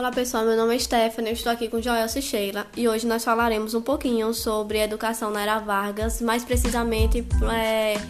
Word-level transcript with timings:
Olá 0.00 0.10
pessoal, 0.10 0.46
meu 0.46 0.56
nome 0.56 0.74
é 0.74 0.78
Stephanie, 0.78 1.34
estou 1.34 1.52
aqui 1.52 1.68
com 1.68 1.78
Joel 1.78 2.08
Sheila 2.08 2.66
e 2.74 2.88
hoje 2.88 3.06
nós 3.06 3.22
falaremos 3.22 3.74
um 3.74 3.82
pouquinho 3.82 4.32
sobre 4.32 4.78
educação 4.78 5.30
na 5.30 5.42
era 5.42 5.58
Vargas, 5.58 6.22
mais 6.22 6.42
precisamente 6.42 7.22
é, 7.52 8.00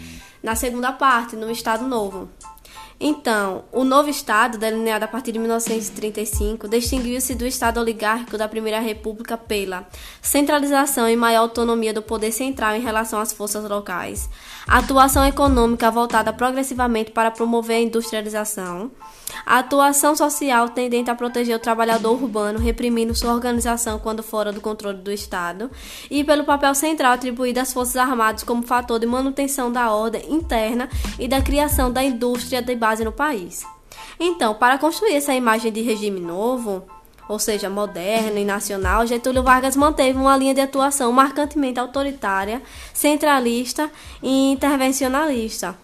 na 0.40 0.54
segunda 0.54 0.92
parte, 0.92 1.34
no 1.34 1.51
Estado 1.51 1.84
Novo. 1.88 2.30
Então, 3.03 3.64
o 3.72 3.82
novo 3.82 4.10
Estado, 4.10 4.58
delineado 4.58 5.06
a 5.06 5.08
partir 5.08 5.33
de 5.33 5.38
1935, 5.38 6.69
distinguiu-se 6.69 7.34
do 7.34 7.46
Estado 7.46 7.80
oligárquico 7.80 8.37
da 8.37 8.46
Primeira 8.46 8.78
República 8.78 9.38
pela 9.38 9.88
centralização 10.21 11.08
e 11.08 11.16
maior 11.16 11.40
autonomia 11.40 11.94
do 11.94 12.02
poder 12.02 12.30
central 12.30 12.74
em 12.74 12.83
relação 12.83 13.19
às 13.19 13.33
forças 13.33 13.65
locais, 13.65 14.28
atuação 14.69 15.24
econômica 15.24 15.90
voltada 15.90 16.30
progressivamente 16.30 17.11
para 17.11 17.30
promover 17.30 17.78
a 17.78 17.80
industrialização, 17.80 18.91
a 19.47 19.61
atuação 19.61 20.14
social 20.14 20.69
tendente 20.69 21.11
a 21.11 21.14
proteger 21.14 21.56
o 21.56 21.59
trabalhador 21.59 22.23
urbano, 22.23 22.59
reprimindo 22.59 23.14
sua 23.14 23.33
organização 23.33 23.98
quando 23.98 24.23
fora 24.23 24.53
do 24.53 24.61
controle 24.61 24.98
do 24.98 25.11
Estado, 25.11 25.70
e 26.11 26.23
pelo 26.23 26.45
papel 26.45 26.75
central 26.75 27.14
atribuído 27.14 27.61
às 27.61 27.73
Forças 27.73 27.97
Armadas 27.97 28.42
como 28.42 28.62
fator 28.62 28.98
de 28.98 29.06
manutenção 29.06 29.73
da 29.73 29.91
ordem 29.91 30.30
interna 30.30 30.87
e 31.19 31.27
da 31.27 31.41
criação 31.41 31.91
da 31.91 32.05
indústria 32.05 32.61
de 32.61 32.75
base 32.75 32.90
no 32.99 33.12
país. 33.12 33.65
Então, 34.19 34.55
para 34.55 34.79
construir 34.79 35.15
essa 35.15 35.33
imagem 35.33 35.71
de 35.71 35.81
regime 35.81 36.19
novo, 36.19 36.83
ou 37.29 37.39
seja, 37.39 37.71
moderno 37.71 38.39
e 38.39 38.45
nacional, 38.45 39.07
Getúlio 39.07 39.45
Vargas 39.45 39.77
manteve 39.77 40.19
uma 40.19 40.37
linha 40.37 40.55
de 40.55 40.61
atuação 40.61 41.12
marcantemente 41.12 41.79
autoritária, 41.79 42.61
centralista 42.93 43.89
e 44.21 44.51
intervencionalista 44.51 45.77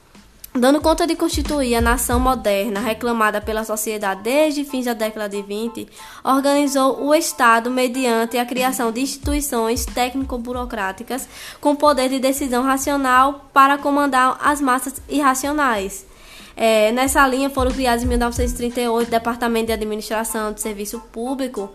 Dando 0.59 0.81
conta 0.81 1.07
de 1.07 1.15
constituir 1.15 1.75
a 1.75 1.83
nação 1.83 2.19
moderna 2.19 2.81
reclamada 2.81 3.43
pela 3.43 3.63
sociedade 3.63 4.23
desde 4.23 4.65
fins 4.65 4.87
da 4.87 4.95
década 4.95 5.29
de 5.29 5.43
20, 5.43 5.87
organizou 6.25 7.05
o 7.05 7.15
Estado 7.15 7.71
mediante 7.71 8.39
a 8.39 8.47
criação 8.47 8.91
de 8.91 9.03
instituições 9.03 9.85
técnico-burocráticas 9.85 11.29
com 11.61 11.77
poder 11.77 12.09
de 12.09 12.19
decisão 12.19 12.63
racional 12.63 13.51
para 13.53 13.77
comandar 13.77 14.39
as 14.43 14.59
massas 14.59 14.95
irracionais. 15.11 16.07
É, 16.57 16.91
nessa 16.91 17.27
linha 17.29 17.51
foram 17.51 17.71
criados 17.71 18.03
em 18.03 18.07
1938 18.07 19.07
o 19.07 19.11
Departamento 19.11 19.67
de 19.67 19.73
Administração 19.73 20.53
de 20.53 20.63
Serviço 20.63 20.99
Público. 21.13 21.71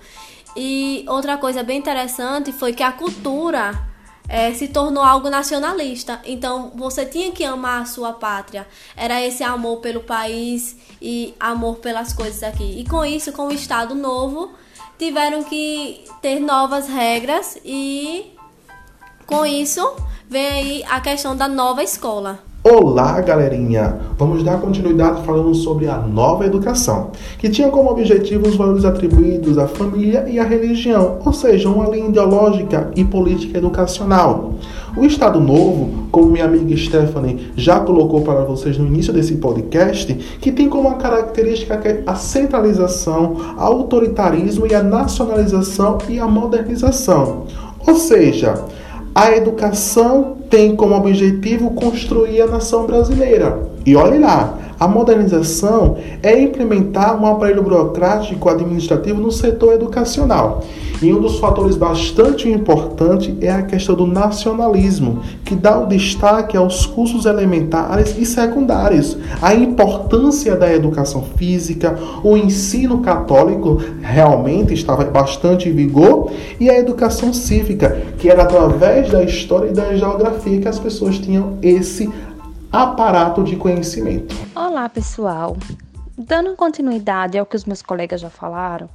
E 0.57 1.05
outra 1.07 1.37
coisa 1.37 1.63
bem 1.63 1.77
interessante 1.77 2.51
foi 2.51 2.73
que 2.73 2.81
a 2.81 2.91
cultura 2.91 3.87
é, 4.27 4.53
se 4.53 4.69
tornou 4.69 5.03
algo 5.03 5.29
nacionalista. 5.29 6.19
Então 6.25 6.71
você 6.75 7.05
tinha 7.05 7.31
que 7.31 7.43
amar 7.43 7.83
a 7.83 7.85
sua 7.85 8.13
pátria. 8.13 8.67
Era 8.95 9.21
esse 9.21 9.43
amor 9.43 9.77
pelo 9.77 10.01
país 10.01 10.75
e 11.01 11.35
amor 11.39 11.77
pelas 11.77 12.11
coisas 12.11 12.41
aqui. 12.41 12.79
E 12.79 12.89
com 12.89 13.05
isso, 13.05 13.31
com 13.31 13.47
o 13.47 13.53
Estado 13.53 13.93
novo, 13.93 14.51
tiveram 14.97 15.43
que 15.43 16.03
ter 16.21 16.39
novas 16.39 16.87
regras 16.87 17.57
e 17.63 18.33
com 19.27 19.45
isso 19.45 19.95
vem 20.27 20.47
aí 20.47 20.83
a 20.89 20.99
questão 21.01 21.35
da 21.35 21.47
nova 21.47 21.83
escola. 21.83 22.50
Olá, 22.63 23.19
galerinha! 23.21 23.97
Vamos 24.19 24.43
dar 24.43 24.61
continuidade 24.61 25.25
falando 25.25 25.51
sobre 25.55 25.87
a 25.87 25.97
nova 25.97 26.45
educação, 26.45 27.09
que 27.39 27.49
tinha 27.49 27.69
como 27.69 27.89
objetivo 27.89 28.47
os 28.47 28.55
valores 28.55 28.85
atribuídos 28.85 29.57
à 29.57 29.67
família 29.67 30.27
e 30.29 30.37
à 30.37 30.43
religião, 30.43 31.17
ou 31.25 31.33
seja, 31.33 31.67
uma 31.67 31.89
linha 31.89 32.09
ideológica 32.09 32.91
e 32.95 33.03
política 33.03 33.57
educacional. 33.57 34.53
O 34.95 35.03
Estado 35.03 35.39
Novo, 35.39 36.05
como 36.11 36.29
minha 36.29 36.45
amiga 36.45 36.77
Stephanie 36.77 37.51
já 37.55 37.79
colocou 37.79 38.21
para 38.21 38.43
vocês 38.43 38.77
no 38.77 38.85
início 38.85 39.11
desse 39.11 39.37
podcast, 39.37 40.13
que 40.39 40.51
tem 40.51 40.69
como 40.69 40.95
característica 40.97 41.81
a 42.05 42.13
centralização, 42.13 43.37
a 43.57 43.63
autoritarismo 43.63 44.67
e 44.67 44.75
a 44.75 44.83
nacionalização 44.83 45.97
e 46.07 46.19
a 46.19 46.27
modernização. 46.27 47.47
Ou 47.87 47.95
seja, 47.95 48.53
a 49.13 49.35
educação 49.35 50.37
tem 50.49 50.75
como 50.75 50.95
objetivo 50.95 51.71
construir 51.71 52.41
a 52.41 52.47
nação 52.47 52.85
brasileira. 52.85 53.59
E 53.85 53.95
olhe 53.95 54.19
lá, 54.19 54.57
a 54.81 54.87
modernização 54.87 55.97
é 56.23 56.41
implementar 56.41 57.15
um 57.15 57.27
aparelho 57.27 57.61
burocrático 57.61 58.49
administrativo 58.49 59.21
no 59.21 59.31
setor 59.31 59.75
educacional. 59.75 60.63
E 60.99 61.13
um 61.13 61.21
dos 61.21 61.37
fatores 61.37 61.75
bastante 61.75 62.49
importantes 62.49 63.35
é 63.41 63.51
a 63.51 63.61
questão 63.61 63.93
do 63.93 64.07
nacionalismo, 64.07 65.19
que 65.45 65.53
dá 65.53 65.79
o 65.79 65.85
destaque 65.85 66.57
aos 66.57 66.87
cursos 66.87 67.27
elementares 67.27 68.15
e 68.17 68.25
secundários. 68.25 69.17
A 69.39 69.53
importância 69.53 70.55
da 70.55 70.73
educação 70.73 71.25
física, 71.35 71.97
o 72.23 72.35
ensino 72.35 73.01
católico 73.01 73.79
realmente 74.01 74.73
estava 74.73 75.03
bastante 75.05 75.69
em 75.69 75.73
vigor, 75.73 76.31
e 76.59 76.71
a 76.71 76.79
educação 76.79 77.31
cívica, 77.31 78.01
que 78.17 78.29
era 78.29 78.41
através 78.41 79.11
da 79.11 79.23
história 79.23 79.69
e 79.69 79.73
da 79.73 79.95
geografia 79.95 80.59
que 80.59 80.67
as 80.67 80.79
pessoas 80.79 81.19
tinham 81.19 81.57
esse 81.61 82.09
aparato 82.71 83.43
de 83.43 83.57
conhecimento. 83.57 84.33
Olá, 84.55 84.87
pessoal. 84.87 85.57
Dando 86.17 86.55
continuidade 86.55 87.37
ao 87.37 87.45
que 87.45 87.57
os 87.57 87.65
meus 87.65 87.81
colegas 87.81 88.21
já 88.21 88.29
falaram, 88.29 88.89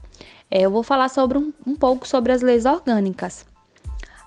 é, 0.51 0.63
eu 0.63 0.71
vou 0.71 0.83
falar 0.83 1.11
sobre 1.11 1.37
um, 1.37 1.53
um 1.67 1.75
pouco 1.75 2.09
sobre 2.09 2.33
as 2.33 2.41
leis 2.41 2.65
orgânicas. 2.65 3.45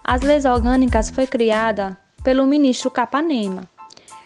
As 0.03 0.21
leis 0.21 0.45
orgânicas 0.45 1.09
foi 1.09 1.25
criada 1.25 1.97
pelo 2.23 2.45
ministro 2.45 2.91
Capanema. 2.91 3.63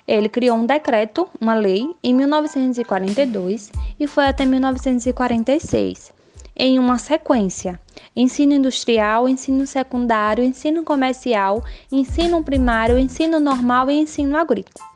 Ele 0.06 0.28
criou 0.28 0.58
um 0.58 0.66
decreto, 0.66 1.30
uma 1.40 1.56
lei, 1.56 1.90
em 2.04 2.14
1942 2.14 3.72
e 3.98 4.06
foi 4.08 4.26
até 4.26 4.46
1946, 4.46 6.12
em 6.54 6.78
uma 6.78 6.98
sequência: 6.98 7.80
ensino 8.14 8.54
industrial, 8.54 9.30
ensino 9.30 9.66
secundário, 9.66 10.44
ensino 10.44 10.84
comercial, 10.84 11.64
ensino 11.90 12.44
primário, 12.44 12.98
ensino 12.98 13.40
normal 13.40 13.90
e 13.90 13.94
ensino 13.94 14.36
agrícola 14.36 14.93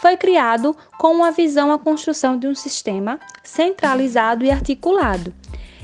foi 0.00 0.16
criado 0.16 0.76
com 0.98 1.12
uma 1.12 1.30
visão 1.30 1.72
à 1.72 1.78
construção 1.78 2.38
de 2.38 2.46
um 2.46 2.54
sistema 2.54 3.18
centralizado 3.42 4.44
e 4.44 4.50
articulado, 4.50 5.32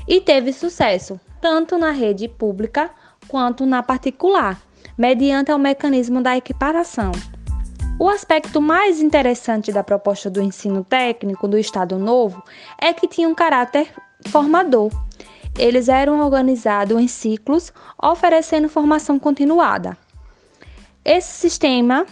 e 0.07 0.19
teve 0.19 0.53
sucesso 0.53 1.19
tanto 1.39 1.77
na 1.77 1.91
rede 1.91 2.27
pública 2.27 2.91
quanto 3.27 3.65
na 3.65 3.81
particular, 3.81 4.61
mediante 4.97 5.51
o 5.51 5.57
mecanismo 5.57 6.21
da 6.21 6.37
equiparação. 6.37 7.11
O 7.99 8.09
aspecto 8.09 8.61
mais 8.61 8.99
interessante 8.99 9.71
da 9.71 9.83
proposta 9.83 10.29
do 10.29 10.41
ensino 10.41 10.83
técnico 10.83 11.47
do 11.47 11.57
Estado 11.57 11.97
Novo 11.99 12.43
é 12.79 12.93
que 12.93 13.07
tinha 13.07 13.29
um 13.29 13.35
caráter 13.35 13.93
formador. 14.27 14.91
Eles 15.57 15.87
eram 15.87 16.19
organizados 16.19 16.99
em 16.99 17.07
ciclos, 17.07 17.71
oferecendo 18.01 18.69
formação 18.69 19.19
continuada. 19.19 19.97
Esse 21.05 21.31
sistema 21.31 22.05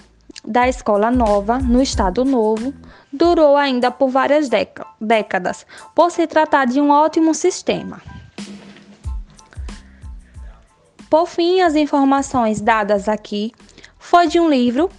da 0.49 0.67
Escola 0.67 1.11
Nova, 1.11 1.59
no 1.59 1.79
Estado 1.79 2.25
Novo, 2.25 2.73
durou 3.13 3.55
ainda 3.55 3.91
por 3.91 4.09
várias 4.09 4.49
décadas, 4.99 5.63
por 5.93 6.09
se 6.09 6.25
tratar 6.25 6.65
de 6.65 6.81
um 6.81 6.89
ótimo 6.89 7.35
sistema. 7.35 8.01
Por 11.07 11.27
fim, 11.27 11.61
as 11.61 11.75
informações 11.75 12.59
dadas 12.59 13.07
aqui 13.07 13.51
foi 13.99 14.27
de 14.27 14.39
um 14.39 14.49
livro, 14.49 14.89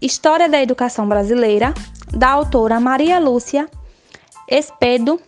História 0.00 0.48
da 0.48 0.60
Educação 0.60 1.08
Brasileira, 1.08 1.72
da 2.12 2.30
autora 2.30 2.80
Maria 2.80 3.20
Lúcia 3.20 3.70
Espedo 4.48 5.20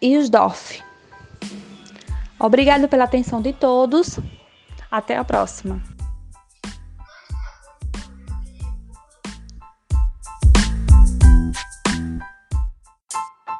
Isdorf. 0.00 0.82
Obrigado 2.40 2.88
pela 2.88 3.04
atenção 3.04 3.42
de 3.42 3.52
todos. 3.52 4.18
Até 4.90 5.16
a 5.16 5.24
próxima. 5.24 5.97